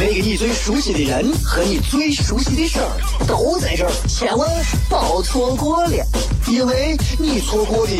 [0.00, 2.88] 那个你最熟悉的人和你最熟悉的事儿
[3.28, 4.48] 都在这儿，千万
[4.88, 6.06] 别错过了，
[6.48, 7.92] 因为你错过的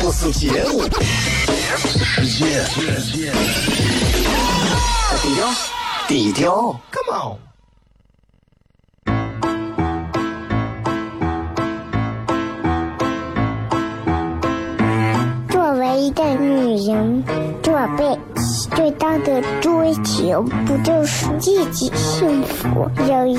[0.00, 0.84] 不是节目，
[1.82, 2.62] 世界。
[5.20, 5.52] 低调，
[6.06, 7.36] 低调，Come on。
[15.50, 17.24] 作为一个女人，
[17.60, 18.20] 做辈子
[18.80, 23.36] 最大的追求，不就是自己幸福、有人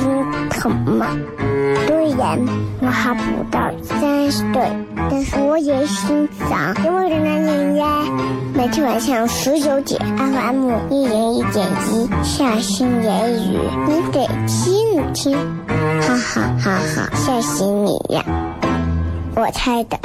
[0.51, 1.17] 疼吗？
[1.87, 2.37] 虽然
[2.79, 4.61] 我还不到三十岁，
[5.09, 8.03] 但是我也心脏因为的男人呀。
[8.53, 13.57] 每天晚上十九点，FM 一零一点一，下心言语，
[13.87, 15.35] 你得听听，
[16.01, 18.23] 哈哈哈哈，吓死你呀！
[19.35, 19.97] 我猜的。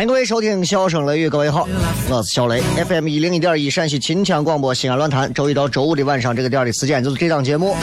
[0.00, 1.68] 欢迎各位收听《笑声雷雨》，各位好，
[2.08, 7.76] 我是小雷，FM 一零一点一陕西秦腔广播西安论坛，周一到周五的晚上这个点的时间就是这档节目，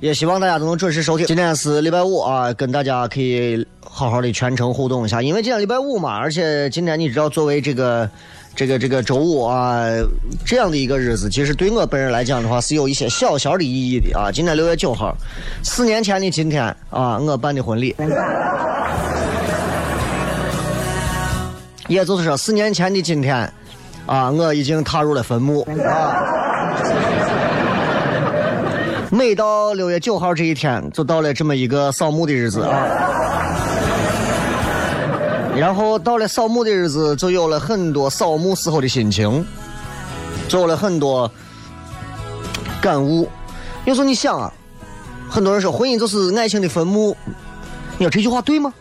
[0.00, 1.24] 也希望大家都能准时收听。
[1.28, 8.10] 今天是礼拜五啊，跟大家可以好好的全程互动一下，因为今天礼拜五嘛，而且今天你知道作为这个。
[8.56, 9.86] 这个这个周五啊，
[10.44, 14.28] 这样的一个日子，其实对我本人来讲的话，是有一些小小的意义的啊。
[14.32, 15.16] 今天六月九号，
[15.62, 17.94] 四年前的今天啊，我办的婚礼。
[21.90, 23.52] 也就是说，四年前的今天，
[24.06, 26.22] 啊，我已经踏入了坟墓啊。
[29.10, 32.86] 每到六月九号这一天，就到了这么一个扫墓的日子啊。
[35.56, 39.44] 然后到了扫墓的日子，就有了很多扫墓时候的心情，
[40.46, 41.28] 就有了很多
[42.80, 43.28] 感悟。
[43.84, 44.52] 有时候你想啊，
[45.28, 47.16] 很多人说婚姻就是爱情的坟墓，
[47.98, 48.72] 你说这句话对吗？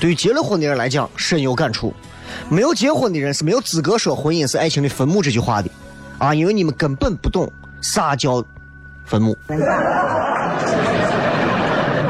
[0.00, 1.92] 对于结了婚的人来讲，深有感触；
[2.48, 5.70] 没有结婚的人是没有资格说婚姻是爱情的坟墓这句话的，
[6.18, 7.46] 啊，因为你们根本不懂
[7.82, 8.42] 啥叫
[9.04, 9.36] 坟墓。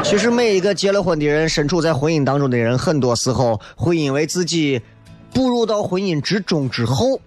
[0.04, 4.80] 其实每一个结了婚的人，身处在婚姻当中的人，很多时候会因为自己
[5.32, 7.20] 步入到婚姻之中之后，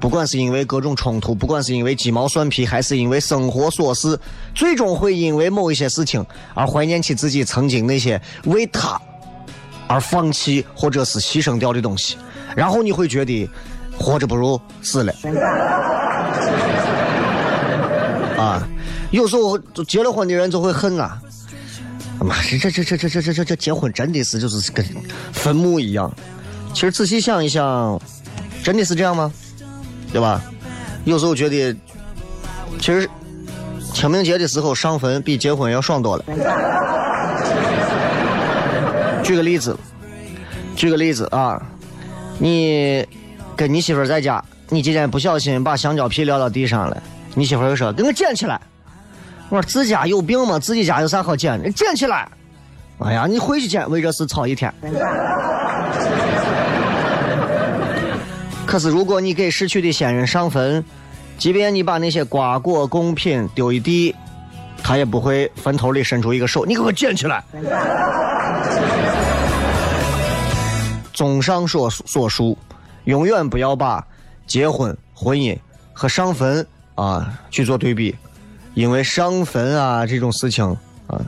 [0.00, 4.18] 不管是因为各种冲突，不管是因为鸡毛蒜皮，还是因为生活琐事，
[4.54, 6.24] 最终会因为某一些事情
[6.54, 9.00] 而怀念起自己曾经那些为他
[9.88, 12.16] 而放弃或者是牺牲掉的东西，
[12.54, 13.48] 然后你会觉得
[13.98, 15.12] 活着不如死了。
[18.36, 18.62] 啊，
[19.10, 21.20] 有时候结了婚的人就会恨啊，
[22.20, 24.84] 妈，这这这这这这这这结婚真的是就是跟
[25.32, 26.12] 坟墓一样。
[26.72, 28.00] 其实仔细想一想，
[28.62, 29.32] 真的是这样吗？
[30.12, 30.40] 对吧？
[31.04, 31.74] 有时候觉得，
[32.78, 33.08] 其实
[33.94, 36.24] 清明节的时候上坟比结婚要爽多了。
[39.28, 39.76] 举个例子，
[40.74, 41.60] 举个例子啊，
[42.38, 43.06] 你
[43.54, 47.02] 跟你媳妇在家，你今天不小心把香蕉皮撂到地上了，
[47.34, 48.58] 你媳妇又说：“给我捡起来。”
[49.50, 50.58] 我说：“自家有病吗？
[50.58, 51.70] 自己家有啥好捡的？
[51.72, 52.26] 捡起来！”
[53.04, 54.72] 哎呀，你回去捡，为这事吵一天。
[58.64, 60.82] 可是如果你给逝去的先人上坟，
[61.36, 64.16] 即便你把那些瓜果贡品丢一地，
[64.82, 67.44] 他也不会坟头里伸出一个手，你给我捡起来。
[71.18, 72.56] 综上所所述，
[73.06, 74.06] 永远不要把
[74.46, 75.58] 结婚、婚姻
[75.92, 78.14] 和上坟啊去做对比，
[78.74, 80.64] 因为上坟啊这种事情
[81.08, 81.20] 啊，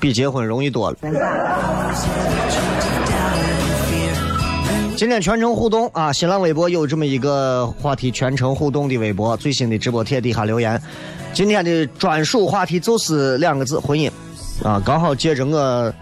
[0.00, 0.96] 比结婚容易多了。
[4.96, 6.12] 今天全程互动啊！
[6.12, 10.80] 新浪微博有这么一个话题，全程互动的微博最新的直播帖底下留言。
[11.32, 14.10] 今天的专属话题就是两个字：婚姻
[14.64, 14.82] 啊！
[14.84, 15.94] 刚好借着我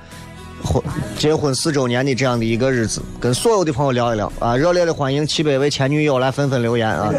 [0.63, 0.83] 婚
[1.19, 4.57] 结婚四周年的这样的一个日子，跟所有的朋友聊一聊啊！
[4.57, 7.13] 热烈的欢迎七百位前女友来纷纷留言啊！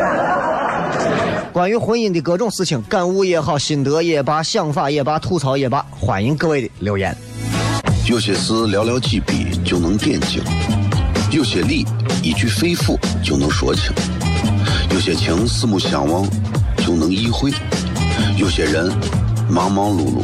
[1.51, 7.15] 关于婚姻的各种事情，感悟也好，心得也罢，想法也罢，吐槽也罢，欢迎各位的留言。
[8.07, 10.41] 有些事寥寥几笔就能点睛，
[11.31, 11.85] 有些理
[12.21, 13.93] 一句肺腑就能说清，
[14.91, 16.27] 有些情四目相望
[16.77, 17.51] 就能意会，
[18.35, 18.91] 有些人
[19.47, 20.23] 忙忙碌碌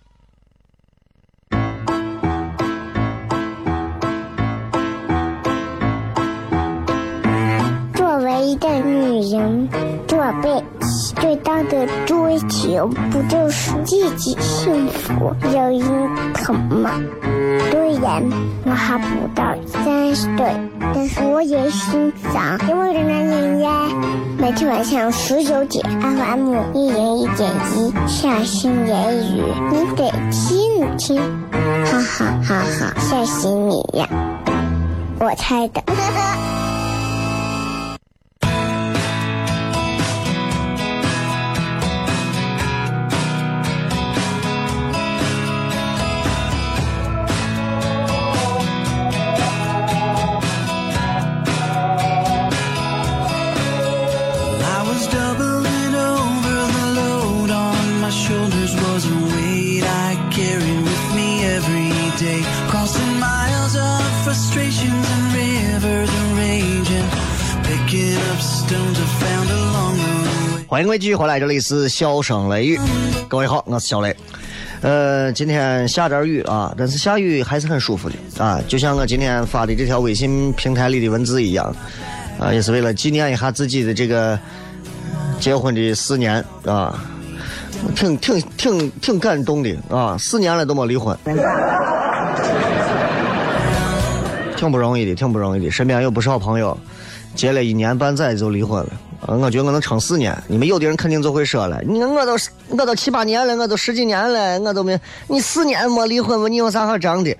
[8.41, 9.69] 一个女人，
[10.07, 10.63] 做背
[11.15, 16.91] 最大的追求不就是自己幸福、有人疼吗？
[17.69, 18.23] 虽然
[18.65, 20.51] 我还不到三十岁，
[20.93, 23.71] 但是我也心脏因为人男人呀。
[24.39, 31.21] 每天晚上十九点，FM 一零一点一，下心言语，你得听听，
[31.85, 34.07] 哈哈哈哈，吓死你呀！
[35.19, 35.83] 我猜的。
[70.71, 72.79] 欢迎各位继续回来，这里是笑声雷雨。
[73.27, 74.15] 各位好，我是小雷。
[74.79, 81.75] 呃，今天下点雨啊，但是下雨还是很舒服的啊，就像我今天发的这条微信平台里的文字一样，
[82.39, 84.39] 啊，也是为了纪念一下自己的这个
[85.41, 87.03] 结婚的四年啊，
[87.93, 91.13] 挺挺挺挺感动的啊，四年了都没离婚，
[94.55, 95.69] 挺不容易的，挺不容易的。
[95.69, 96.77] 身边有不少朋友
[97.35, 98.89] 结了一年半载就离婚了。
[99.21, 102.35] 啊，我觉得我能撑四年，你们有的人肯定就会说了，你我都
[102.69, 107.37] 我都七八年了，我都十几年了，我都没你四年没离婚吧，你有啥好张的？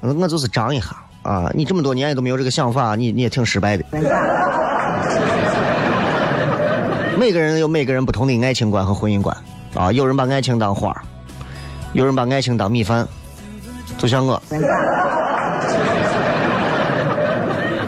[0.00, 1.50] 我就是张一下啊！
[1.54, 3.84] 你这么多年也都没有这个想法，你你也挺失败的。
[7.18, 9.36] 每个人有每个人不同的爱情观和婚姻观
[9.74, 10.90] 啊，有人把爱情当花，
[11.92, 13.06] 有人把爱情当米饭，
[13.98, 14.42] 就像我。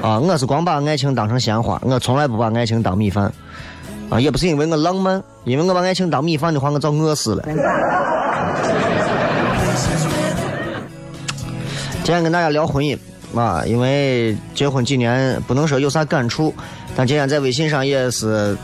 [0.02, 3.32] 啊，我是光把爱情当成鲜花，我从来不把爱情当米饭。
[4.10, 7.42] 啊，也不是因为我浪漫，因为我把爱情当米饭的话，我早饿死了。
[12.02, 12.98] 今天跟大家聊婚姻
[13.32, 16.52] 啊，因为结婚几年不能说有啥感触，
[16.96, 18.58] 但今天在微信上也是，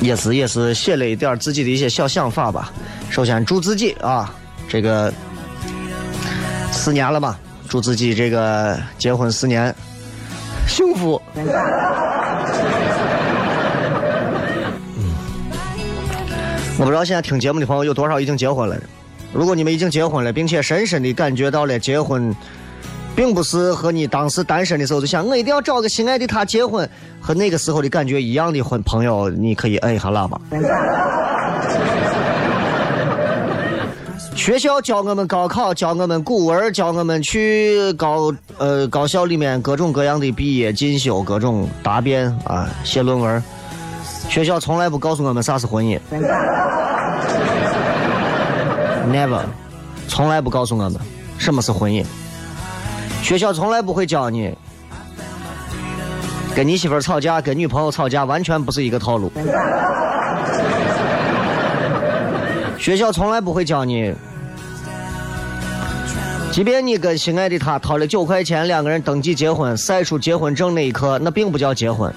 [0.00, 2.72] 也是也是写了一点自己的一些小想法吧。
[3.10, 4.34] 首先祝自己啊，
[4.66, 5.12] 这个
[6.72, 7.38] 四年了吧，
[7.68, 9.72] 祝自己这个结婚四年
[10.80, 11.20] 幸福。
[16.78, 18.74] 我不知道现在听节目的朋友有多少已经结婚了。
[19.30, 22.34] 如果你们已经结婚了，并且深深的感觉到了结婚，
[23.14, 26.88] 并不是和你当时单身的时候就想我一定要找个心爱的他结婚，
[27.20, 30.40] 和那个时候的感觉一样的婚朋友，你可以摁一下喇叭。
[34.40, 43.44] 学校教我们高考，教我们古文，教我们去高呃高校里面各种各样的毕业进修，各种答辩啊，写论文。
[44.30, 46.00] 学校从来不告诉我们啥是婚姻
[49.12, 49.42] ，never，
[50.08, 50.98] 从来不告诉我们
[51.36, 52.02] 什么是婚姻。
[53.22, 54.54] 学校从来不会教你，
[56.56, 59.30] 跟你媳妇吵架，跟女朋友吵架，完全不是一个套路。
[62.78, 64.14] 学校从来不会教你，
[66.52, 72.12] 即便你跟心爱的他掏了九块钱，两个人登记结婚，晒出结婚证那一刻，那并不叫结婚。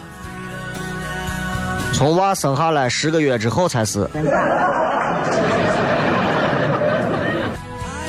[1.93, 4.09] 从娃生下来十个月之后才是。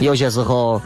[0.00, 0.80] 有些时候，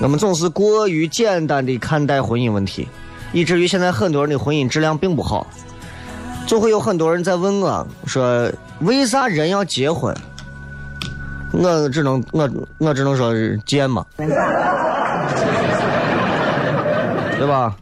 [0.00, 2.88] 我们总是过于简单的看待婚姻问题，
[3.32, 5.46] 以至于现在很多人的婚姻质量并不好。
[6.46, 10.16] 就会有很多人在问我说：“为啥人要结婚？”
[11.60, 12.48] 我只能我
[12.78, 14.06] 我只能说是贱嘛，
[17.36, 17.74] 对吧？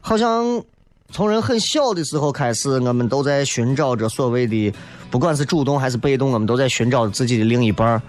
[0.00, 0.62] 好像
[1.10, 4.72] 从人很小的时候开始，我们都在寻找着所谓的，
[5.10, 8.00] 不管是主动还是被动，我们都在寻找自己的另一半。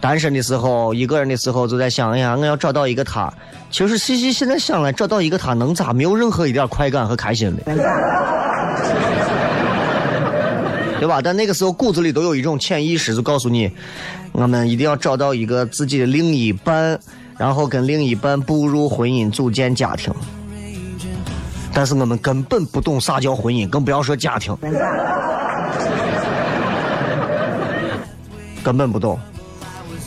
[0.00, 3.32] 单身的时候，一个人的时候，就在想，哎呀，我要找到一个他。
[3.70, 5.92] 其实细细现在想来，找到一个他能咋？
[5.92, 7.62] 没有任何一点快感和开心的，
[10.98, 11.20] 对吧？
[11.22, 13.70] 但那个时候骨子里都有一种潜意识，就告诉你，
[14.32, 16.98] 我们一定要找到一个自己的另一半，
[17.36, 20.12] 然后跟另一半步入婚姻，组建家庭。
[21.74, 24.56] 但是我们根本不懂啥叫婚姻，更不要说家庭，
[28.62, 29.18] 根本不懂。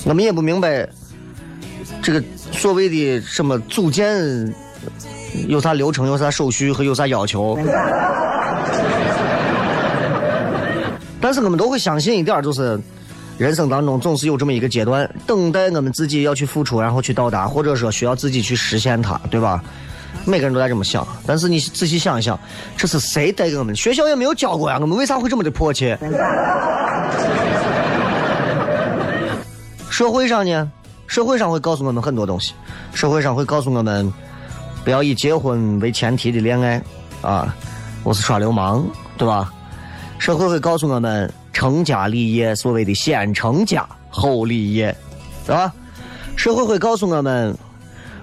[0.05, 0.87] 我们也不明白
[2.01, 4.53] 这个所谓的什么组建
[5.47, 7.59] 有啥流程、有啥手续和有啥要求。
[11.29, 12.81] 但是我们都会相信一点，就是
[13.37, 19.63] 人生当中总是有这么一个阶段，等待我们自己要去付出，然后去到达，或者说需要自己去实现它，对吧？
[20.25, 21.07] 每个人都在这么想。
[21.27, 22.39] 但是你仔细想一想，
[22.75, 23.75] 这是谁带给我们？
[23.75, 25.95] 学校也没有教过呀，我们为啥会这么的迫切？
[29.87, 30.71] 社会上呢，
[31.05, 32.55] 社会上会告诉我们很多东西。
[32.91, 34.11] 社会上会告诉我们，
[34.83, 36.81] 不要以结婚为前提的恋爱，
[37.21, 37.55] 啊，
[38.01, 38.83] 我是耍流氓，
[39.15, 39.53] 对吧？
[40.19, 44.95] 社会会告诉我们，成家立业，所谓的先成家后立业，
[45.45, 45.73] 是吧？
[46.35, 47.57] 社会会告诉我们，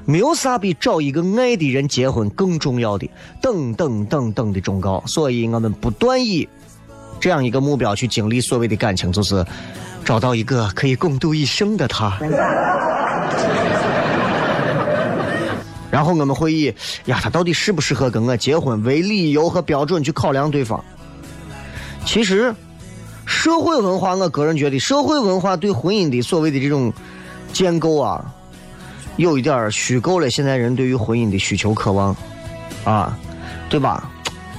[0.05, 3.11] 没有啥比找一个爱的人结婚更重要的，
[3.41, 5.03] 等等等等的忠告。
[5.07, 6.49] 所以我们不断以
[7.19, 9.45] 这样一个目标去经历所谓的感情，就是。
[10.05, 12.17] 找到一个可以共度一生的他，
[15.91, 16.73] 然后我们会以
[17.07, 20.81] 呀，他到底适不适合跟我结婚为理由和标准去考量对方。
[22.07, 22.55] 其实，
[23.27, 26.91] 社会文化，我个人觉得，社会文化对婚姻的所谓的这种
[27.53, 28.25] 建构啊，
[29.17, 30.31] 有一点虚构了。
[30.31, 32.17] 现在人对于婚姻的需求渴望，
[32.85, 33.19] 啊，
[33.69, 34.09] 对吧？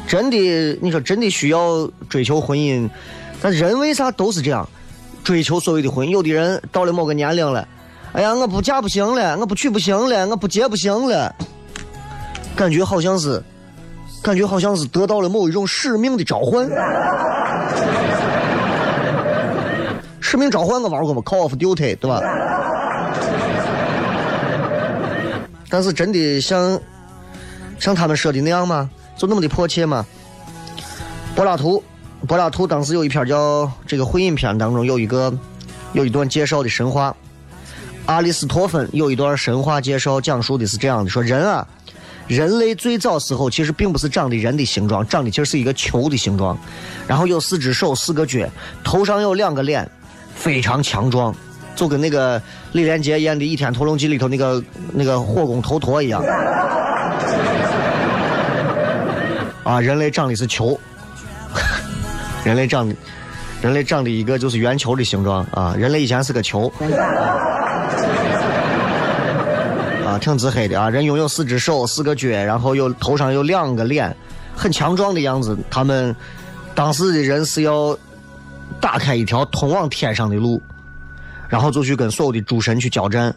[0.08, 0.38] 真的，
[0.82, 2.88] 你说真的需要追求婚姻，
[3.42, 4.68] 但人为啥都是这样？
[5.24, 7.68] 追求所谓的婚姻，有的人到了某个年龄了，
[8.12, 11.34] 哎呀，我不嫁不行了，我不娶不行了，我不结不行了，
[12.56, 13.44] 感觉好像是，
[14.22, 16.70] 感觉好像是得到了某一种使命的召唤。
[20.20, 22.22] 使命召唤我玩过吗？Call of Duty，对吧？
[25.70, 26.80] 但是真的像
[27.80, 28.90] 像他们说的那样吗？
[29.18, 30.06] 就那么的迫切吗？
[31.36, 31.84] 柏拉图。
[32.28, 35.32] 柏拉图当时有一篇叫《这个会影片》，当中有一个
[35.94, 37.16] 有一段介绍的神话。
[38.08, 41.68] 阿里斯托芬有一段神话介绍，讲述的是这样的：说人啊，
[42.28, 46.58] 人类最早时候其实并不是长的人的形状，长的其实是一个球的形状，
[47.08, 48.40] 然后有四只手、四个脚，
[48.84, 49.90] 头上有两个脸，
[50.36, 51.34] 非常强壮，
[51.76, 52.42] 就跟那个
[52.74, 56.22] 李连杰演的《倚天屠龙记》里头那个那个火攻头陀一样。
[59.64, 60.78] 啊，人类长的是球。
[62.44, 62.96] 人类长的，
[63.62, 65.76] 人类长的一个就是圆球的形状啊！
[65.78, 66.72] 人类以前是个球，
[70.18, 70.90] 啊，挺自黑的啊！
[70.90, 74.16] 人拥有四只手、四个脚，然后有头上有两个脸，
[74.56, 75.56] 很强壮的样子。
[75.70, 76.16] 他们
[76.74, 77.96] 当时的人是要
[78.82, 80.60] 打开一条通往天上的路，
[81.48, 83.36] 然后就去跟所有的诸神去交战。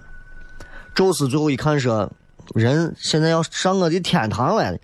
[0.94, 2.10] 宙斯最后一看说
[2.54, 4.78] ：“人现在要上我的天堂来了，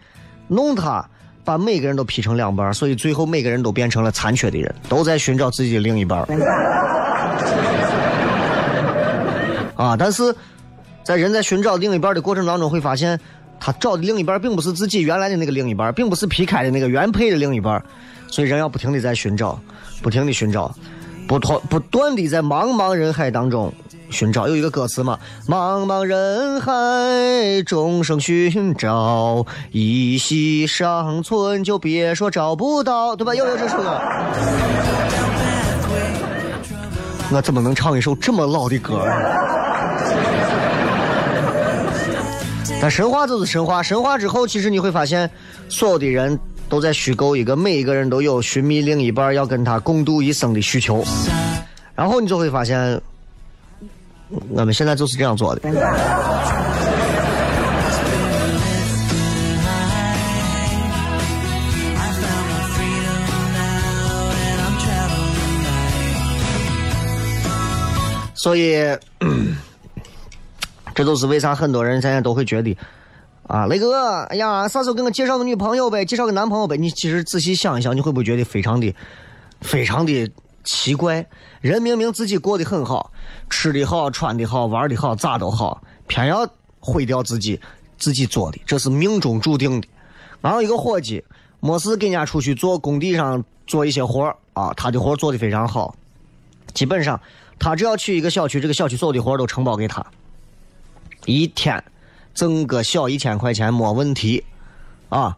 [0.48, 1.02] 弄他。”
[1.46, 6.20] 把每个人都劈成两半，所以最后每个人都变成了残缺的人，都在寻找自己的另一半。
[9.76, 9.96] 啊！
[9.96, 10.34] 但是
[11.06, 13.16] 在人在寻找另一半的过程当中，会发现
[13.60, 17.80] 他找的另一半并不是自己原来的那个另一半，并不是劈开的那个原配的另一半，
[18.26, 19.56] 所以人要不停的在寻找，
[20.02, 20.74] 不停的寻找，
[21.28, 23.72] 不断不断的在茫茫人海当中。
[24.10, 33.32] 寻找有一个歌词嘛，茫茫人海，众生寻找，一息尚存，就别说找不到，对吧？
[33.32, 34.00] 又有这首歌。
[37.30, 39.04] 我怎么能唱一首这么老的歌？
[42.80, 45.28] 但神话就是神话，神话之后，其实你会发现，
[45.68, 51.04] 所有的人都在虚构一个，每一个人都有寻觅另一半，要跟他共度一生的需求，
[51.94, 53.00] 然后你就会发现。
[54.50, 55.62] 我们现在就是这样做的。
[68.34, 68.76] 所以，
[70.96, 72.76] 这都是为啥很多人现在都会觉得，
[73.46, 76.76] 啊，雷哥，哎呀，啥时候给我介绍个女朋友呗，介绍个男朋友呗？
[76.76, 78.92] 你其实仔细想一想，你会不会觉得非常的、
[79.60, 80.28] 非常的？
[80.68, 81.24] 奇怪，
[81.60, 83.12] 人明明自己过得很好，
[83.48, 86.44] 吃的好，穿的好，玩的好，咋都好，偏要
[86.80, 87.60] 毁掉自己
[87.96, 89.86] 自己做的，这是命中注定的。
[90.40, 91.22] 俺有一个伙计，
[91.60, 95.94] 没事给人家出去做工地上做一些活儿啊，他的活儿做的非常好，
[96.74, 97.20] 基本上
[97.60, 100.04] 他只要去一个小区，这个小区所有的活儿都承包给他，
[101.26, 101.82] 一天
[102.34, 104.44] 挣个小一千块钱没问题，
[105.10, 105.36] 啊，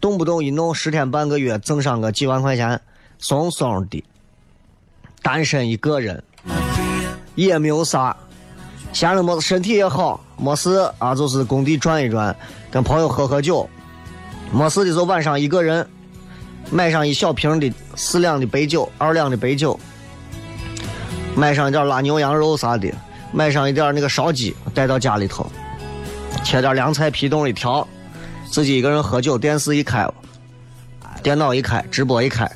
[0.00, 2.80] 动不动一弄十天半个月挣上个几万块钱，
[3.18, 4.04] 松松的。
[5.22, 6.22] 单身一个人，
[7.34, 8.16] 也没有啥，
[8.92, 12.36] 闲了没身体也好，没事啊，就是工地转一转，
[12.70, 13.68] 跟朋友喝喝酒。
[14.52, 15.84] 没事的时候晚上一个人，
[16.70, 19.78] 买上一小瓶的四两的白酒，二两的白酒，
[21.34, 22.92] 买上一点腊牛羊肉啥的，
[23.36, 25.46] 买上一点那个烧鸡带到家里头，
[26.42, 27.86] 切点凉菜皮冻里调，
[28.50, 30.08] 自己一个人喝酒，电视一开，
[31.22, 32.50] 电脑一开，直播一开。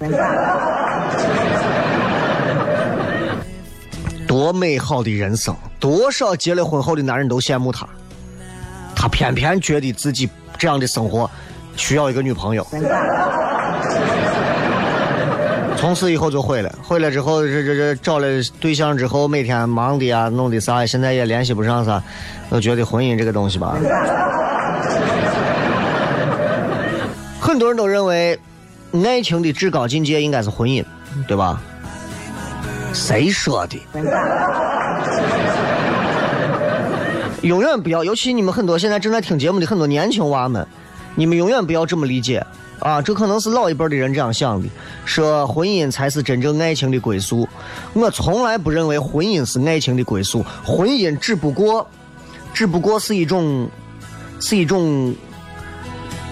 [4.26, 5.54] 多美好的人生！
[5.78, 7.86] 多少结了婚后的男人都羡慕他，
[8.96, 11.30] 他偏偏觉得自己这样的生活
[11.76, 12.66] 需要一个女朋友。
[15.80, 18.26] 从此以后就毁了，毁了之后，这这这找了
[18.60, 22.02] 对象之后，每天忙的呀，弄的啥，现在也联系不上啥，
[22.50, 23.74] 我觉得婚姻这个东西吧，
[27.40, 28.38] 很多人都认为
[29.02, 30.84] 爱情的至高境界应该是婚姻，
[31.26, 31.58] 对吧？
[32.92, 33.80] 谁说的？
[37.40, 40.66] 永远不要，尤其你们很多现在正在听节目的很多年轻娃们，
[41.14, 42.44] 你们永远不要这么理解
[42.80, 43.00] 啊！
[43.00, 44.68] 这可能是老一辈的人这样想的，
[45.04, 47.48] 说婚姻才是真正爱情的归宿。
[47.92, 51.86] 我从来不认为婚姻是爱情的归宿，婚姻只不过，
[52.52, 53.68] 只不过是一种，
[54.40, 55.14] 是一种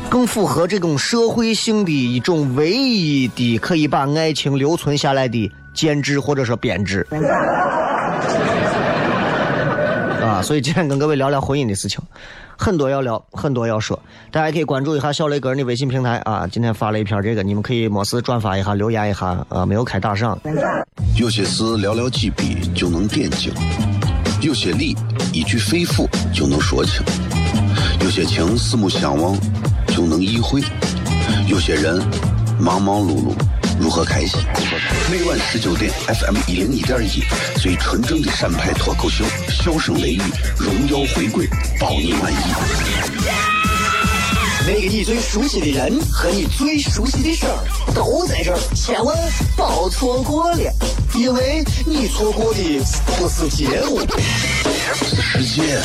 [0.09, 5.51] 更符合这种社会性的一种唯一的可以把爱情留存下来的。
[5.75, 7.07] 兼职或者说编制，
[10.43, 12.01] 所以今天跟各位聊聊婚姻的事情，
[12.57, 13.99] 很多要聊，很多要说，
[14.31, 20.39] 大家可以关注一下小雷个人的微信平台啊，今天发了一篇这个，你们可以没事转发一下，留言一下啊，没有开打赏。
[21.17, 23.53] 有些事寥寥几笔就能点睛，
[24.41, 24.97] 有些理
[25.33, 27.03] 一句肺腑就能说清，
[28.01, 29.37] 有些情四目相望
[29.89, 30.63] 就能意会，
[31.49, 32.01] 有些人
[32.59, 33.58] 忙忙碌碌。
[33.81, 34.41] 如何开心？
[35.11, 37.23] 每晚十九点，FM 一零一点一，
[37.61, 40.23] 最纯正的陕派脱口秀，笑声雷雨，
[40.57, 41.47] 荣耀回归，
[41.79, 42.37] 包你满意。
[44.67, 47.65] 那个你最熟悉的人和你最熟悉的事儿
[47.95, 49.17] 都在这儿，千万
[49.57, 50.73] 别错过了，
[51.15, 52.61] 因为你错过的
[53.17, 54.01] 不是节目，
[54.95, 55.83] 是时间。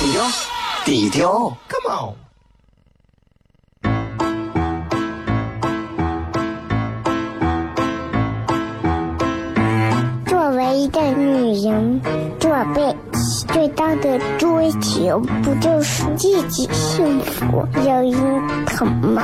[0.00, 0.30] 低调，
[0.84, 2.27] 低调，Come on。
[11.12, 12.00] 女人
[12.38, 18.14] 这辈子最大的追求，不就是自己幸福、有人
[18.66, 19.22] 疼吗？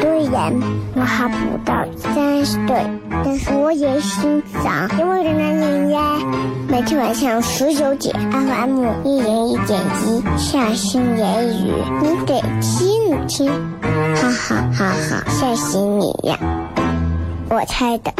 [0.00, 0.52] 虽然
[0.94, 2.86] 我还不到三十岁，
[3.24, 6.18] 但是我也心脏因为人奶呀。
[6.68, 13.50] 每天晚上十九点，FM 一零一点一，下心言语，你得听听，
[14.14, 16.38] 哈哈哈哈，吓死你呀！
[17.48, 18.12] 我猜的。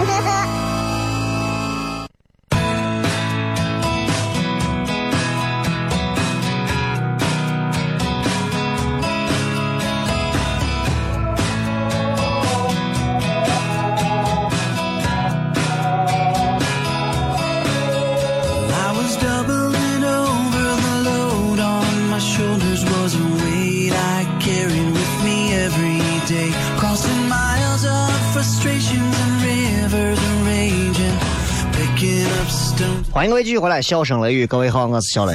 [33.17, 35.35] 欢迎各位继续回来，笑声雷雨，各位好，我是小雷。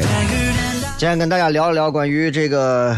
[0.99, 2.95] 今天跟大家聊一聊关于这个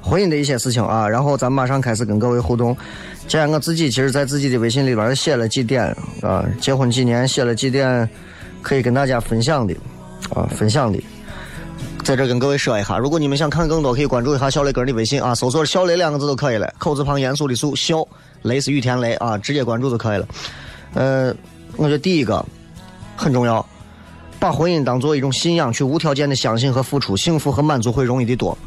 [0.00, 2.74] 婚姻的一些事情啊，然后咱马上开始跟各位互动。
[3.28, 8.08] 今天我自己其实，在自己的微信里边写了几点啊，结婚几年写了几点
[8.62, 9.74] 可以跟大家分享的
[10.34, 10.98] 啊，分享的，
[12.02, 12.96] 在这跟各位说一下。
[12.96, 18.02] 如果你们想看更多，可以关注一下小雷个人的微信啊，搜索“小雷”两个字都可以了，口字旁严肃的肃，笑
[18.40, 20.26] 雷是雨田雷啊，直接关注就可以了。
[20.94, 21.34] 呃，
[21.76, 22.42] 我觉得第一个
[23.14, 23.62] 很重要。
[24.42, 28.58] 把婚姻当做一种信仰，去无条件的相信和付出，幸福和满足会容易的多。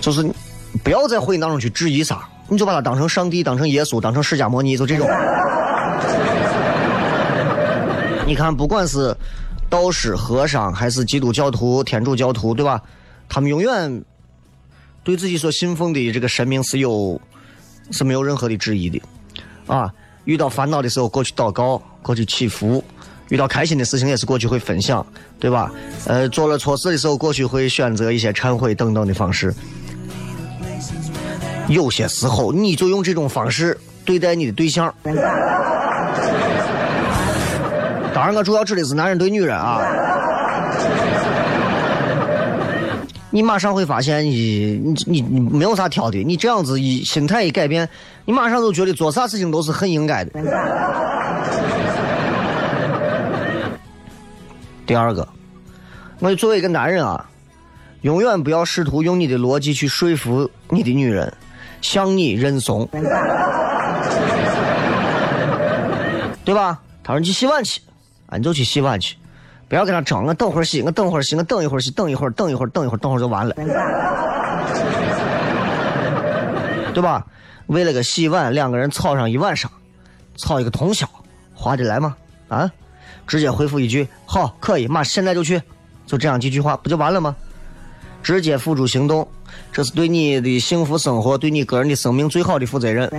[0.00, 0.26] 就是
[0.82, 5.06] 不要在婚姻当中去质疑啥，你就把它当成上帝，当成耶稣，当成释迦摩尼，就这种。
[8.26, 9.14] 你看，不管是
[9.68, 12.80] 道士、和尚，还是基督教徒、天主教徒，对吧？
[13.28, 14.02] 他们永远
[15.04, 17.20] 对自己所信奉的这个神明是有
[17.90, 18.98] 是没有任何的质疑的。
[19.66, 19.92] 啊，
[20.24, 22.82] 遇到烦恼的时候，过去祷告，过去祈福。
[23.32, 25.04] 遇到开心的事情也是过去会分享，
[25.40, 25.72] 对吧？
[26.06, 29.54] 呃，做了错事的时候过去会选择一些忏悔等等的方式。
[31.68, 34.94] 有些时候你就用这种方式对待你的对象。
[38.12, 39.80] 当然，我主要指的是男人对女人啊。
[43.30, 47.88] 你马上会发现，你你你你没有啥挑的，你这样子一心态一改变，
[48.26, 50.32] 你马上就觉得做啥事情都是很应该的。
[54.92, 55.26] 第二个，
[56.18, 57.30] 我作为一个男人啊，
[58.02, 61.32] 永远不要试图用你的逻辑去说服你的女人
[61.80, 62.86] 向你认怂，
[66.44, 66.78] 对吧？
[67.02, 67.80] 他说你去洗碗去，
[68.26, 69.16] 啊，你就去洗碗去。
[69.66, 73.54] 不要跟他争，我等会儿洗，我等会儿洗，我等一会儿洗，等一会儿，等一会儿，等一会儿，等会儿就完了，
[76.92, 77.26] 对吧？
[77.68, 79.70] 为了个洗碗，两个人吵上一晚上，
[80.36, 81.08] 吵一个通宵，
[81.54, 82.14] 划得来吗？
[82.48, 82.70] 啊？
[83.26, 85.60] 直接回复一句好，可以，马现在就去，
[86.06, 87.34] 就这样几句话，不就完了吗？
[88.22, 89.26] 直接付诸行动，
[89.72, 93.10] 这是对你的幸福生活，对你个人的生命最好的负责任。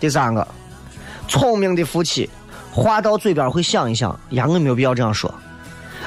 [0.00, 0.46] 第三个。
[1.28, 2.28] 聪明的夫妻，
[2.70, 5.32] 话到嘴边会想一想，呀，我没有必要这样说，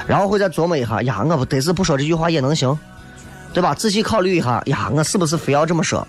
[0.06, 2.78] 然后会再琢磨一下，呀，我不得是不说这句话也能行，
[3.52, 3.74] 对吧？
[3.74, 6.06] 仔细考虑一下，呀，我是不是非要这么说？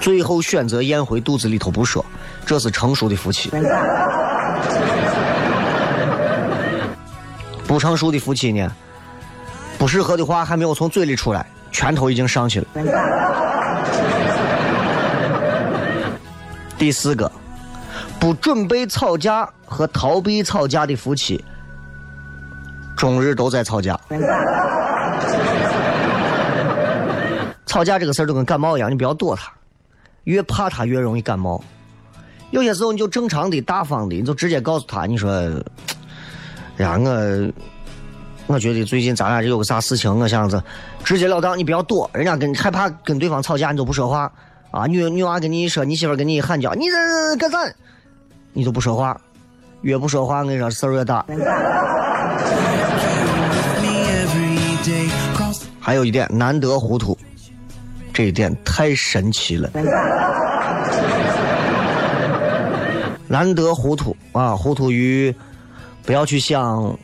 [0.00, 2.04] 最后选择咽回肚子里头不说，
[2.44, 3.50] 这是成熟的夫妻。
[7.66, 8.70] 不成熟的夫妻呢，
[9.78, 12.66] 不适合的话还没有从嘴里出来，拳头已经上去了。
[16.78, 17.30] 第四个。
[18.18, 21.44] 不准备吵架和逃避吵架的夫妻，
[22.96, 24.00] 终日都在吵架。
[27.66, 29.52] 吵架这个事儿就跟感冒一样，你不要躲他，
[30.26, 31.62] 越怕他越容易感冒。
[32.50, 35.30] 有些时候你就正常的、大方的，你就直接告诉他，你说
[36.78, 37.52] ：“哎呀，我
[38.46, 40.62] 我觉得最近咱俩这有个啥事情，我想着
[41.04, 42.10] 直截了当，你不要躲。
[42.12, 44.30] 人家跟害怕跟对方吵架，你都不说话
[44.70, 44.86] 啊。
[44.86, 47.58] 女女娃跟你说，你媳妇跟你喊叫，你这干啥？
[48.52, 49.20] 你都不说话，
[49.82, 51.24] 越不说话，我跟你说事儿越大。
[55.80, 57.15] 还有一点，难得糊涂，
[58.16, 59.68] 这一点太神奇了。
[63.28, 65.34] 难得糊涂啊，糊涂于
[66.02, 66.98] 不要去想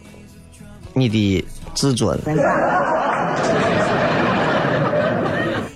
[0.95, 2.19] 你的自尊，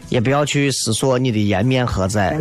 [0.09, 2.35] 也不要去思索你的颜面何在。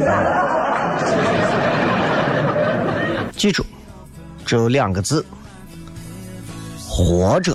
[3.36, 3.65] 记住，
[4.45, 5.25] 只有两个字：
[6.88, 7.53] 活着。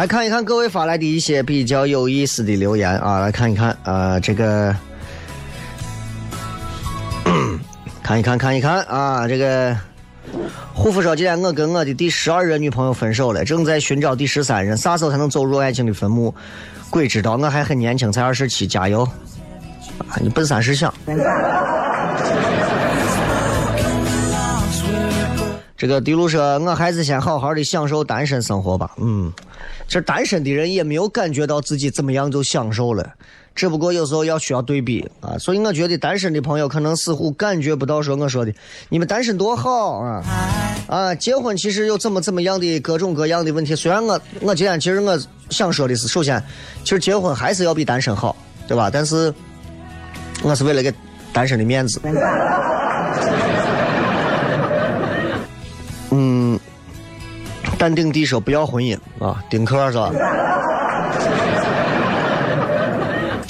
[0.00, 4.74] 来看一看各位发来的一些比较有意思的留言啊，来看一看啊，这个。
[8.02, 9.28] 看一看，看一看啊！
[9.28, 9.76] 这个
[10.72, 16.34] 护肤说：“今天我跟我的第十二任女朋友分手了，正在寻找第十三任，啥时候才能走入爱情的坟墓？
[16.88, 19.06] 鬼知道，我还很年轻，才二十七，加油！
[20.08, 20.94] 啊，你奔三十想。”
[25.76, 29.30] 这个迪路说：“我还是先好好的享受单身生活吧。”嗯，
[29.90, 33.12] 其实单身的人也没有感觉到自己怎么样就享受了。
[33.56, 38.54] 只不过有时候要需要对比啊，所以我觉得单身的朋友可能似乎感觉不到说我说的
[38.88, 40.22] 你们单身多好啊
[40.86, 41.12] 啊！
[41.16, 43.74] 结婚其实有怎么怎么样的各种各样的问题。
[43.74, 46.40] 虽然我我今天其实我想说的是，首先
[46.84, 48.36] 其实结婚还是要比单身好，
[48.68, 48.88] 对吧？
[48.88, 49.34] 但是
[50.44, 50.94] 我是为了给
[51.32, 52.00] 单身的面子。
[57.80, 60.10] 淡定地说不要婚姻啊，丁克是吧？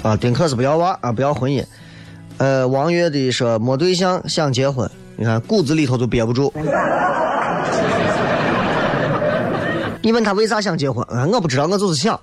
[0.05, 1.65] 啊，丁克是不要娃啊，不要婚姻。
[2.39, 6.53] 呃，王月的说没对象想结婚，你看骨子里头就憋不住。
[10.01, 11.05] 你问他为啥想结婚？
[11.09, 12.19] 啊，我不知道，我就是想。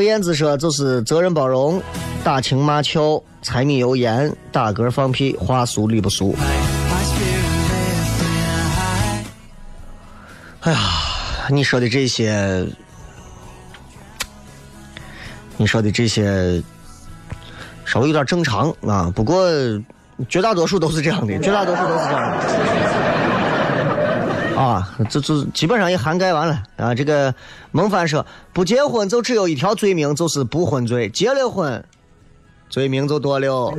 [0.00, 1.78] 灰燕子说就是责任包容，
[2.24, 6.34] 打情骂俏，柴米油盐，打嗝放屁，话俗理不俗。
[10.60, 10.78] 哎呀。
[11.50, 12.66] 你说的这些，
[15.58, 16.62] 你说的这些
[17.84, 19.46] 稍微有点正常啊，不过
[20.30, 22.69] 绝大多数都是这样的，绝大多数都是这样的
[24.60, 26.94] 啊，这这基本上也涵盖完了啊。
[26.94, 27.34] 这个
[27.72, 31.82] 孟凡说，不结婚就只有一条罪名，就是不婚罪；结了婚，
[32.68, 33.72] 罪名就多了。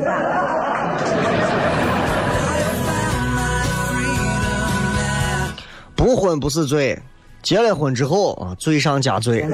[5.96, 7.00] 不婚不是罪，
[7.44, 9.48] 结了婚之后啊，罪上加罪。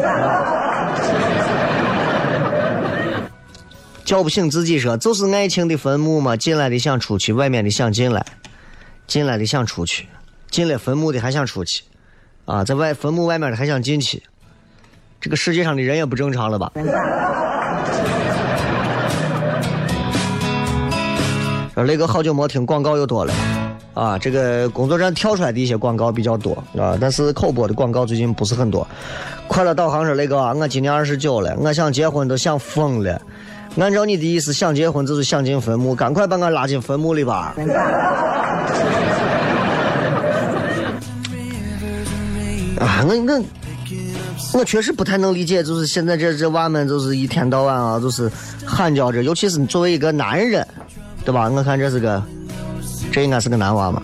[4.05, 8.25] 叫不醒自己说，就是爱情的坟墓嘛，进来的想出去，外面的想进来，
[9.05, 10.07] 进来的想出去，
[10.49, 11.83] 进了坟墓的还想出去，
[12.45, 14.23] 啊，在外坟墓外面的还想进去，
[15.19, 16.71] 这个世界上的人也不正常了吧？
[21.75, 23.31] 说雷哥好久没听广告又多了，
[23.93, 28.88] 啊，这个工作站跳出来的一些广告比较多啊，但是口播的广告最近不是很多。
[29.47, 33.21] 快乐导航说雷哥，我今年二十九了，我想结婚都想疯了。
[33.79, 37.53] 按照你的意思，想结婚就是想进坟墓，赶快把我拉进坟墓里吧。
[42.79, 43.43] 啊，我我
[44.59, 48.31] 我确实不太能理解，就是现在这这娃们，就是一天到晚啊，就是
[48.65, 50.65] 喊叫着，尤其是作为一个男人，
[51.25, 51.49] 对吧？
[51.49, 52.21] 我看这是个，
[53.11, 54.01] 这应该是个男娃嘛，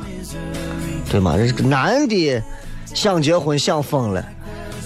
[1.09, 1.35] 对吗？
[1.37, 2.41] 这是个男的
[2.93, 4.25] 想结婚想疯了，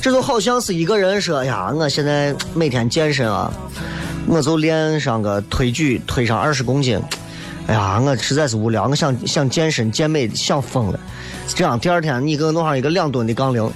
[0.02, 3.52] 这就好像是一个人说呀，我现在每天健身啊。
[4.30, 7.02] 我就练上个推举，推上二十公斤。
[7.68, 11.00] 哎呀，我实在是无聊，我想想健身健美，想疯了。
[11.56, 13.72] 这样第二天你给我弄上一个两吨的杠铃。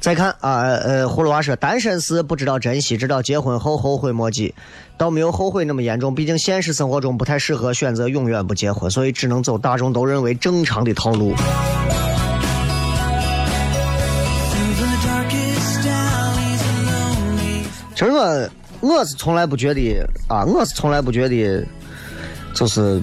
[0.00, 4.52] 再看啊，呃，葫芦娃说，单身时不知道珍惜，直到结婚后后悔莫及，
[4.96, 6.12] 倒没有后悔那么严重。
[6.12, 11.32] 毕竟现实生活中不太适合选择永远不结婚，所以只能走大众都认为正常的套路。
[18.04, 18.48] 实我
[18.80, 21.64] 我是从来不觉得啊，我是从来不觉得，
[22.54, 23.00] 就是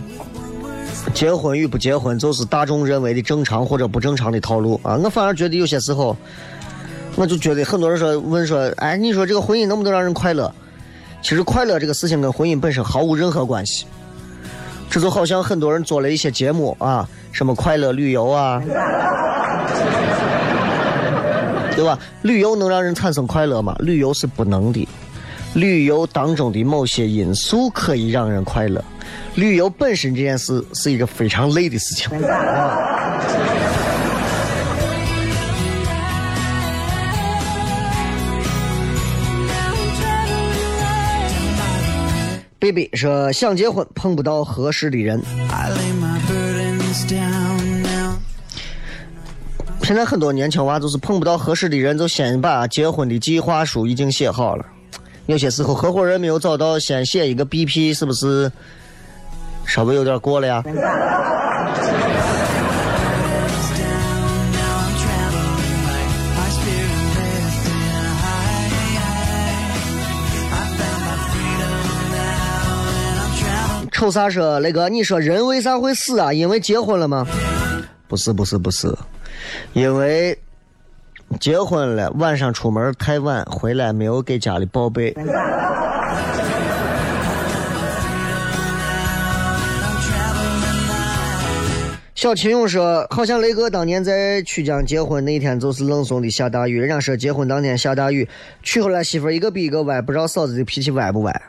[1.13, 4.95] 结婚与不结婚就是大众认为的正常或者不正常的套路啊。
[5.03, 6.15] 我反而觉得有些时候。
[7.15, 10.49] 我就觉得很多人说问说，哎，你说这个婚姻能不能让人快乐？
[11.21, 13.85] 其实快乐这个事情跟婚姻本身毫无任何关系。
[14.89, 18.61] 这就好像很多人做了一些节目啊，什么快乐旅游啊，
[21.75, 21.99] 对吧？
[22.21, 23.75] 旅游能让人产生快乐吗？
[23.79, 24.87] 旅游是不能的。
[25.55, 28.83] 旅游当中的某些因素可以让人快乐。
[29.35, 32.09] 旅游本身这件事是一个非常累的事情。
[42.59, 45.21] baby 说想结婚碰不到合适的人。
[49.81, 54.65] 现在很多年轻娃就是碰不到合适的人，就先把结婚的计划书已经写好了。
[55.29, 58.51] 有些时候合伙人没有找到，先写一个 BP，是不是
[59.63, 60.63] 稍微有点过了呀？
[73.91, 74.89] 瞅啥说那个？
[74.89, 76.33] 你说人为啥会死啊？
[76.33, 77.27] 因为结婚了吗？
[78.07, 78.91] 不是不是不是，
[79.73, 80.35] 因为
[81.39, 85.15] 结婚了，晚上出门太晚，回来没有给家里报备。
[92.15, 98.27] 小秦勇说，好像雷哥当年在曲江结婚那天就是冷怂的下大雨，人家说结婚当天下大雨，
[98.61, 101.41] 娶回来媳妇一个比一个歪，不知道嫂子的脾气歪不歪。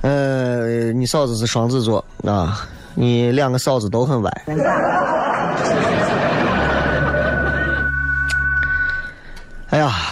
[0.00, 4.30] 呃，你嫂子是双子座啊，你两个嫂子都很歪。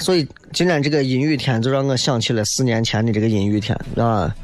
[0.09, 4.35] 所以今天这个阴雨天就让我想起了四年前的这个阴雨天啊，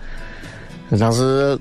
[1.01, 1.59] 当时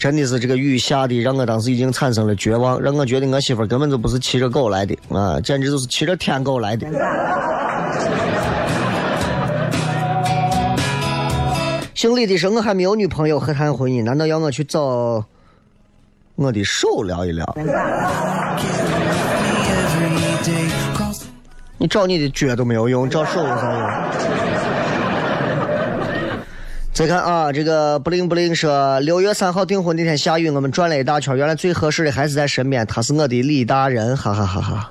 [0.00, 6.88] 真的是这个雨下的，让我当时已经产生了绝望，让我觉得我媳妇根本就不是骑着狗来的啊，简直就是骑着天狗来的。
[11.94, 14.02] 姓李的说：“我还没有女朋友，何谈婚姻？
[14.02, 15.24] 难道要我去找
[16.34, 17.46] 我的手聊一聊？
[21.78, 23.90] 你找你的脚都没有用，找手有啥用？”
[26.92, 34.88] 再看啊，这个不灵不灵说：“六月三号订婚那天下雨，我们转了一大圈，原来最合适的还是在身边，他是我的李大人，哈哈哈哈！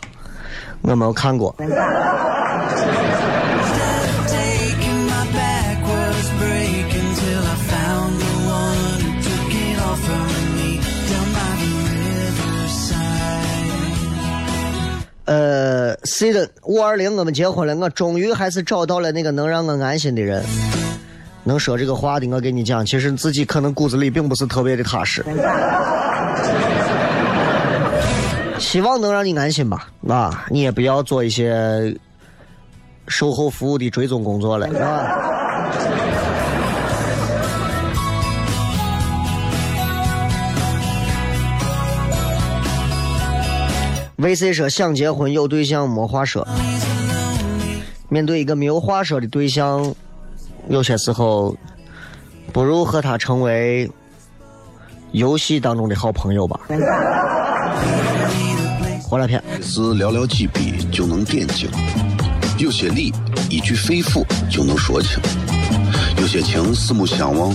[0.82, 1.56] 我没有看过。”
[16.06, 20.44] C 的五二零，我们结婚了，我终于还是找到了那个能让我安心的人。
[21.44, 25.24] 能说这个话的，我跟你讲，其实自己可能骨子里并不是特别的踏实。
[28.58, 31.96] 希望能让你安心吧，啊，你也不要做一些
[33.08, 35.30] 售后服务的追踪工作了，啊
[44.26, 46.48] ？VC 说想结婚有对象没话说，
[48.10, 49.94] 面对一个没有话说的对象，
[50.68, 51.56] 有些时候
[52.52, 53.88] 不如和他成为
[55.12, 56.60] 游戏当中的好朋友吧。
[59.08, 61.70] 回来片是寥寥几笔就能点睛，
[62.58, 63.14] 有些理
[63.48, 65.20] 一句肺腑就能说清，
[66.18, 67.54] 有些情四目相望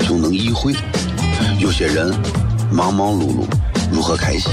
[0.00, 0.74] 就能意会，
[1.58, 2.14] 有些人
[2.70, 3.46] 忙忙碌碌
[3.90, 4.52] 如何开心？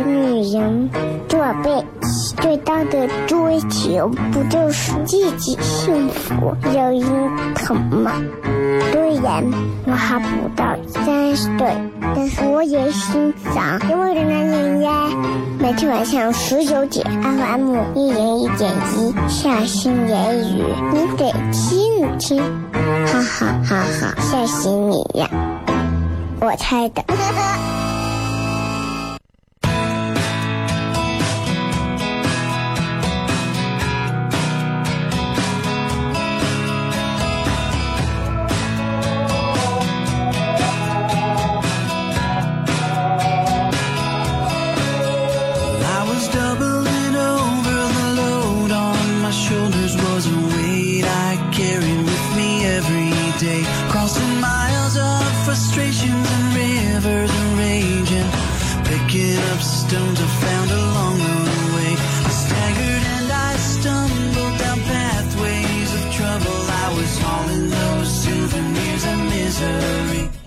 [0.00, 0.90] 女人，
[1.28, 1.84] 做背
[2.36, 8.12] 最大的追求不就是自己幸福、有人疼吗？
[8.92, 9.44] 虽然
[9.86, 11.76] 我还不到三十岁，
[12.14, 14.92] 但是我也心脏因为的男人呀。
[15.58, 22.42] 每天晚上十九点，FM 一零一点一，下心言语，你得听听，
[23.06, 25.28] 哈哈哈哈，吓死你呀！
[26.40, 27.02] 我猜的。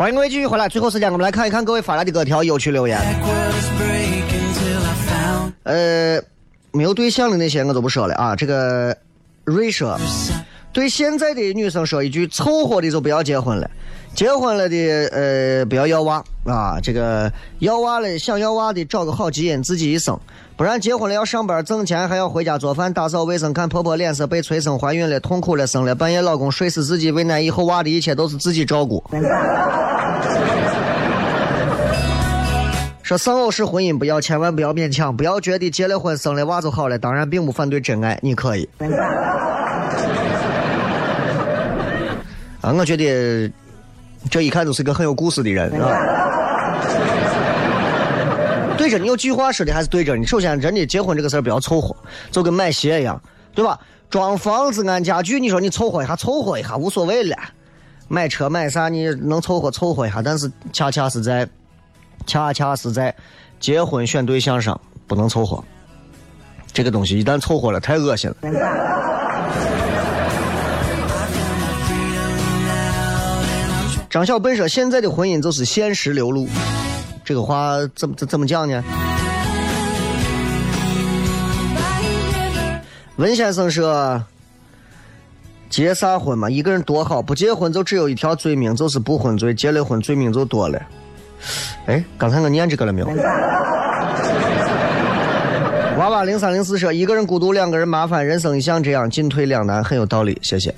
[0.09, 2.99] 欢迎各位继续回来，最后时间我们来看一看各位发来的各条有趣留言。
[5.61, 6.19] 呃，
[6.71, 8.35] 没有对象的那些我就不说了啊。
[8.35, 8.97] 这个
[9.43, 9.99] 瑞说，
[10.73, 13.69] 对现在的女生说一句：凑合的就不要结婚了，
[14.19, 14.75] 结婚了的
[15.13, 16.77] 呃不要要娃啊。
[16.83, 20.19] 这个要娃了，想要娃的找个好基因自己一生，
[20.57, 29.01] 不然结婚了要上班挣钱，还要回家做饭、打扫卫生、看婆婆脸色，被催生怀孕了，痛苦了，生了半夜老公睡死自己，为难以后娃的一切都是自己照顾。
[33.01, 36.99] 说丧偶式婚姻不要，千万不要勉强，不要觉得结了婚生了娃就好了。
[36.99, 38.67] 当然，并不反对真爱，你可以。
[42.59, 43.49] 啊，我觉得
[44.29, 45.89] 这一看就是个很有故事的人啊。
[48.77, 50.25] 对着你有句话说的还是对着你。
[50.25, 51.95] 首先，真的结婚这个事儿不要凑合，
[52.31, 53.21] 就跟买鞋一样，
[53.53, 53.79] 对吧？
[54.09, 57.37] 装房子、安家具，你说你凑合一下，凑合一下无所谓了。
[58.07, 61.47] 买车买啥你能凑合凑合一下，但是恰恰是在
[62.25, 63.13] 恰恰是在
[63.59, 65.63] 结婚选对象上不能凑合。
[66.73, 68.35] 这个东西一旦凑合了，太恶心了。
[74.09, 76.47] 张小笨说：“现在的婚姻就是现实流露。”
[77.23, 78.83] 这个话怎么怎怎么讲呢？
[83.17, 84.23] 文先生说
[85.69, 86.49] ：“结啥婚嘛？
[86.49, 90.81] 一个人多好，不结婚就只有一条罪名，就是不婚罪；结了婚，罪名就多了。”
[91.85, 93.07] 哎，刚才我念这个了没有？
[95.97, 100.73] 娃娃零三零四说：“一个人孤独，两个人麻烦，人生一向这样进退两难，很有道理。”谢谢。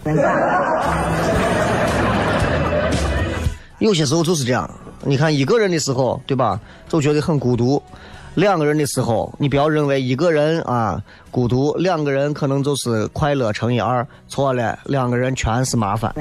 [3.81, 4.69] 有些时候就是这样，
[5.03, 7.81] 你看一个人的时候，对吧，就觉得很孤独；
[8.35, 11.01] 两个人的时候，你不要认为一个人啊
[11.31, 14.05] 孤独，两个人可能就是快乐乘以二。
[14.27, 16.13] 错了，两个人全是麻烦。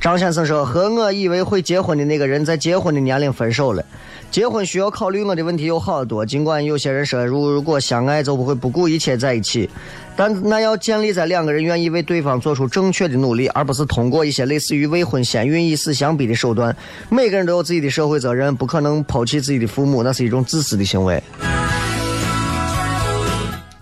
[0.00, 3.84] 张先生说：“和我以为会结婚的那个人，在结婚的年龄分手了。
[4.30, 9.70] 结婚需要考虑我的问题有好多，尽管有些人说，如如果相爱就不会不顾一切在一起，
[10.16, 16.74] 但那要建立在两个人愿意为对方做出正确的努力，而不是通过一些类似于未婚先孕、以死相逼的手段。
[17.10, 21.22] 每个人都有自己的社会责任，不可能抛弃自己的父母，那是一种自私的行为。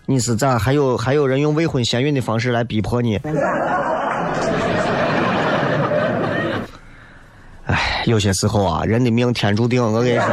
[0.07, 0.59] 你是咋？
[0.59, 3.17] 还有还有人用未婚先孕的方式来逼迫你？
[7.67, 8.03] 唉。
[8.07, 9.83] 有些时候啊，人的命天注定。
[9.83, 10.27] 我跟你说，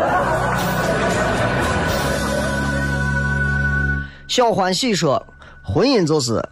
[4.28, 5.26] 小欢喜说，
[5.64, 6.44] 婚姻就是，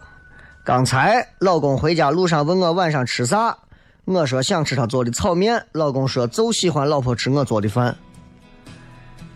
[0.64, 3.56] 刚才老公回家路上问我晚上吃啥，
[4.04, 7.96] 我说想吃他做的炒面，老公说就喜欢老婆吃我做的饭。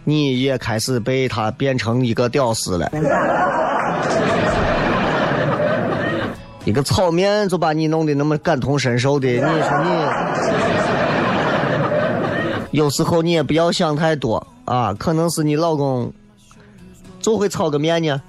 [0.05, 2.91] 你也开始被他变成一个屌丝了。
[6.65, 9.85] 一个炒面就把你弄得那么感同身受的，你说
[12.71, 16.11] 你，有时候你也不要想太多啊，可能是你老公
[17.21, 18.21] 就会炒个面呢。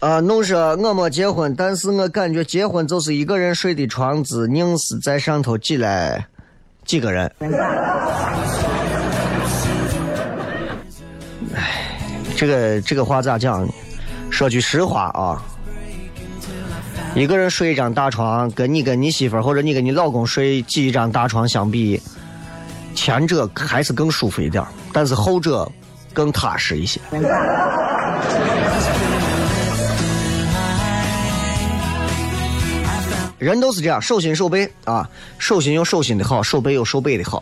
[0.00, 6.24] 啊，弄说我没结婚，但是我感觉结婚就是一个人睡的床子，硬是在上头挤来
[6.84, 7.30] 几个人。
[11.52, 11.98] 唉，
[12.36, 13.72] 这个这个话咋讲呢？
[14.30, 15.42] 说句实话啊，
[17.16, 22.00] 一个人睡一张大床，跟你跟你媳妇或者你跟你老公睡挤一张大床相比，
[22.98, 25.70] 前者还是更舒服一点儿，但是后者
[26.12, 27.00] 更踏实一些。
[33.38, 37.40] 人都是这样，手心手背啊，手心有手心的好，手背有手背的好，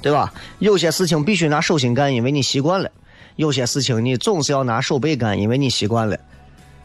[0.00, 0.32] 对吧？
[0.60, 2.88] 有些事情必须拿手心干，因为你习惯了；
[3.36, 6.16] 有些事情你总是要拿手背干，因为你习惯了。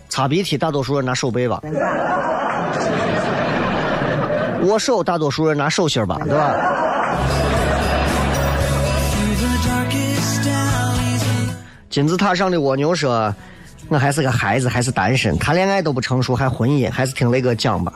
[0.10, 1.62] 擦鼻涕，大多数人拿手背吧；
[4.68, 6.54] 握手，大多数人拿手心吧，对吧？
[11.92, 13.36] 金字塔上的蜗牛说
[13.90, 17.92] ：“我还是个孩子，还是单身，谈恋爱都不成熟，还婚姻，还是听雷哥讲吧。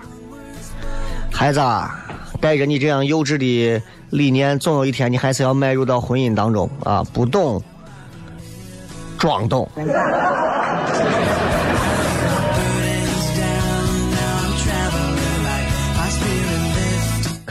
[1.32, 2.06] 孩子啊，
[2.42, 7.02] 带着你这样幼稚的理念，总有一天你还是要迈入到婚姻当中啊！
[7.14, 7.64] 不懂，
[9.18, 9.70] 装懂。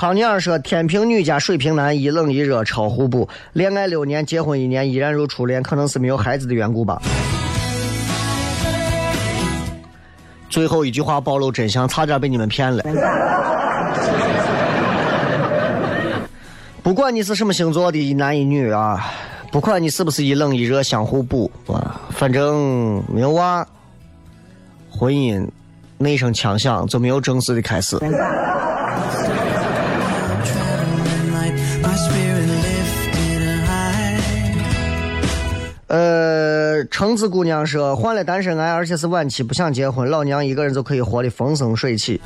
[0.05, 3.27] 康尼尔说：“天平女加水瓶男，一冷一热，超互补。
[3.55, 7.01] 恋爱六年，结婚一年，依然如初恋，可能是没有孩子的缘故吧。”
[10.51, 12.85] 最后一句话暴露真相，差点被你们骗了。
[16.83, 19.11] 不管你是什么星座的，一男一女啊，
[19.51, 23.67] 不管你是不是一冷一热相互补啊，反正没有娃，
[24.91, 25.49] 婚姻
[25.97, 27.97] 那声枪响就没有正式的开始。
[35.95, 42.21] 呃，橙子姑娘说患了单身癌，而且是晚期，不想结婚，老娘一个人就可以活得风生水起。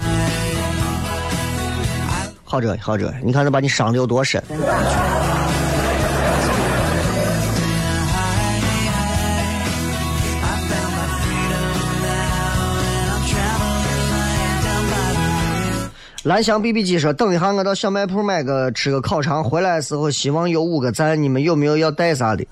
[2.45, 4.43] 好着好着，你看这把你伤的有多深。
[16.23, 21.23] 蓝翔 BB 机说：“等一下，我到小卖铺买个吃个烤肠，回来的时候希望有五个赞。
[21.23, 22.47] 你们有没有要带啥的？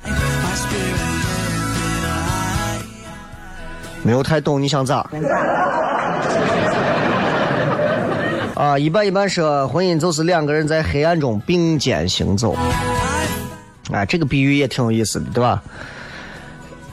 [4.07, 5.05] 没有太懂，你想咋？
[8.55, 12.57] 啊，一般一般说，婚姻就是两个人在黑暗中并肩行走。
[13.91, 15.61] 哎，这个比喻也挺有意思的，对吧？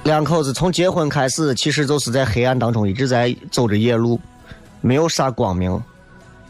[0.06, 4.20] 两口子从结婚开始，其实就是在黑暗当中一直在走着夜路，
[4.82, 5.80] 没有啥光明，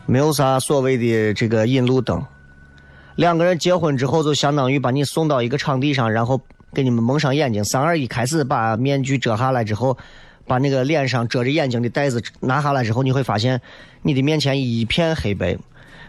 [0.05, 2.24] 没有啥所谓的这个引路灯。
[3.16, 6.39] 两个人结婚之后，就相当于把你送到一个场地上，然后
[6.74, 7.61] 给你们蒙上眼睛。
[7.66, 9.95] 三二一，开始把面具遮下来之后，
[10.45, 13.61] 把那个脸上遮着眼睛的袋子拿下来之后，你会发现
[14.01, 15.57] 你的面前一片黑白。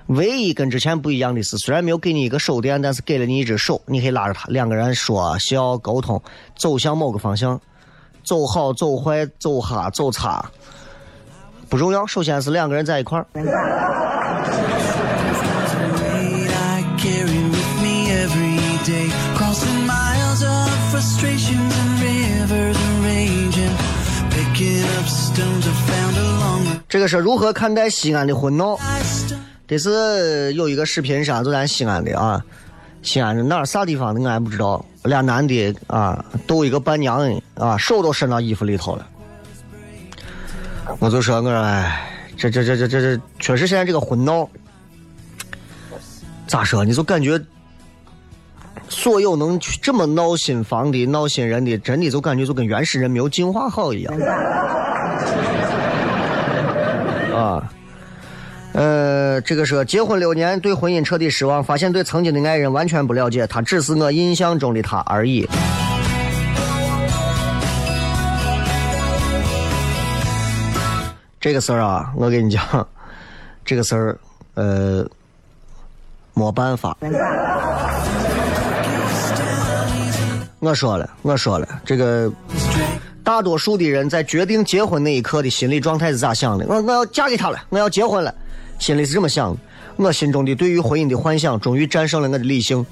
[0.09, 6.23] 唯一跟之前不一样的是，虽然没有给你一个手电，但是给了你一只手，你可以拉着它，两个人说笑沟通，
[6.57, 7.59] 走向某个方向，
[8.23, 10.45] 走好走坏走哈走差
[11.71, 13.27] 不重要，首先是两个人在一块儿。
[26.95, 28.79] 这个是如何看待西安的婚闹？
[29.67, 32.41] 这是有一个视频上，就咱西安的啊，
[33.03, 34.87] 西安的哪儿啥地方的我还不知道。
[35.03, 39.05] 俩男的啊，逗一个伴娘的啊，手都伸到衣服里头了。
[41.01, 44.49] 我就说，我说，哎，这这这这这这，确实现在这个婚闹，
[46.47, 46.85] 咋说？
[46.85, 47.43] 你就感觉
[48.89, 54.15] 所有能去这么闹心房的、闹心人的，真的就感觉就跟原始人没有进化好一样。
[58.75, 65.49] 呃，这个说结婚六年，对婚姻彻底失望，发现对曾经的爱人完全不了解，他只是我印象中的他而已。
[71.41, 72.89] 这个事儿啊，我跟你讲，
[73.65, 74.19] 这个事儿，
[74.55, 75.07] 呃，
[76.33, 76.97] 没办法。
[80.59, 82.33] 我说了，我说了，这个
[83.23, 86.67] 大多数的人在决定结婚那一刻的心理状态是咋想的？
[86.67, 88.35] 我我要嫁给他了，我要结婚了，
[88.79, 89.59] 心里是这么想的。
[89.97, 92.85] 我心中的对于婚姻的幻想，终于战胜了我的理性。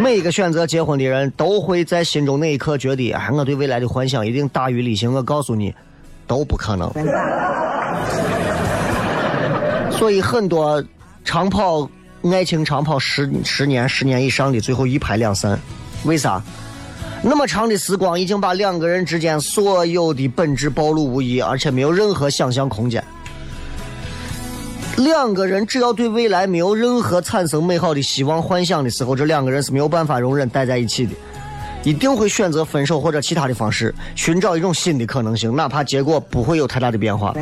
[0.00, 5.12] 每一个选择结婚的人都会在心中那一刻觉得，哎，我对未来的幻想一定大于理性。
[5.12, 5.74] 我告诉你，
[6.26, 6.90] 都不可能。
[9.90, 10.82] 所以很多
[11.24, 11.88] 长跑
[12.32, 15.56] 爱情长跑十十年、十年以上的，最后一拍两散。
[16.04, 16.42] 为啥？
[17.24, 23.02] 那么长的时光已经把两个人之间所有的本质暴露无遗，而且没有任何想象空间。
[24.96, 31.12] 两个人只要对未来没有任何产生美好的希望幻想的时候，这两个人是没有办法容忍待在一起的，
[31.84, 37.32] 一定会选择分手或者其他的方式，寻找一种新的可能性，哪怕结果不会有太大的变化。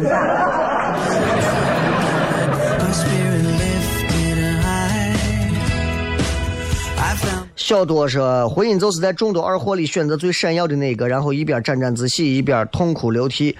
[7.70, 13.56] 小多说，婚姻就是在众多二货里选择最闪耀的那个，然后一边沾沾自喜，一边痛哭流涕。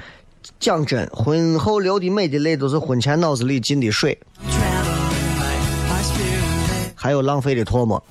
[0.59, 4.19] 讲真，婚后流的每滴泪都是婚前脑子里进的水，
[6.97, 8.03] 还有浪费的唾沫。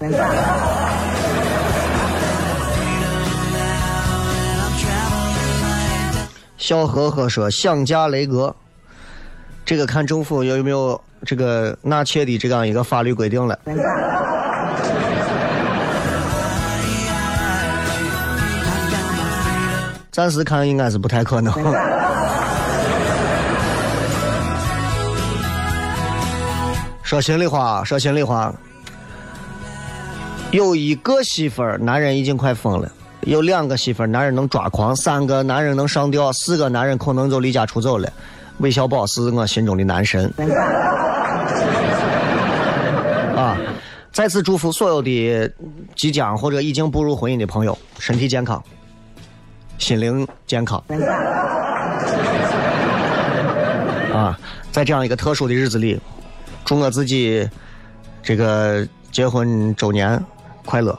[6.58, 8.56] 小呵呵说想嫁雷哥，
[9.66, 13.60] 这个看政府有没有这个纳妾的这样一个法律规定了。
[20.20, 21.54] 暂时看应该是不太可能。
[27.02, 28.54] 说心里话，说心里话，
[30.52, 32.90] 有一个媳妇儿，男人已经快疯了；
[33.22, 38.12] 有两个媳妇儿，男人能抓狂；三个男人能上吊；四个男人可能就离家出走了。
[38.58, 40.30] 韦小宝是我心中的男神。
[43.38, 43.56] 啊！
[44.12, 45.50] 再次祝福所有的
[45.96, 48.62] 即将或者已经步入婚姻的朋友，身体健康，
[49.80, 50.80] 心灵健康。
[54.14, 54.38] 啊！
[54.72, 56.00] 在这样一个特殊的日子里。
[56.66, 57.50] 祝我自己
[58.22, 60.24] 这个结婚周年
[60.66, 60.96] 快乐！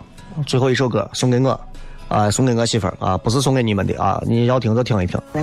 [0.46, 1.60] 最后一首歌送给我，
[2.08, 5.20] 啊，送给我媳妇儿啊，不是送给你们的啊，你要听就听一听。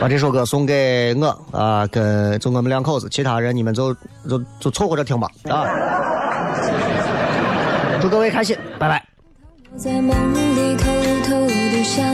[0.00, 3.94] 把这首歌送给我啊，跟就我们两口子，其他人你们就
[4.28, 5.64] 就就凑合着听吧啊！
[8.00, 9.02] 祝各位开心，拜拜。
[9.76, 10.90] 在梦里偷
[11.24, 12.04] 偷的想，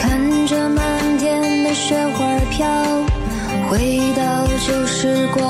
[0.00, 2.66] 看着满天的雪花飘。
[3.70, 3.78] 回
[4.14, 5.42] 到旧时光，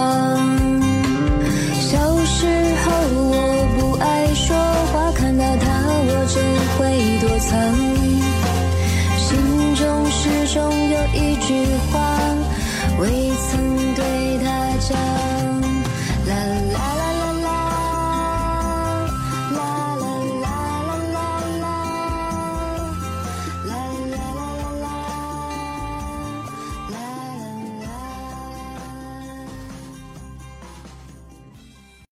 [1.80, 2.46] 小时
[2.84, 4.56] 候我不爱说
[4.92, 5.66] 话，看到他
[6.06, 6.40] 我就
[6.78, 7.50] 会躲藏，
[9.18, 12.18] 心中始终有一句话，
[13.00, 14.46] 未曾对他
[14.88, 14.96] 讲，
[16.28, 16.32] 啦
[16.72, 16.93] 啦。